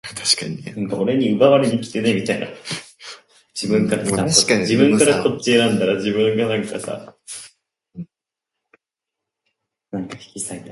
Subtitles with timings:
[0.01, 0.01] ツルハドラッグに行こう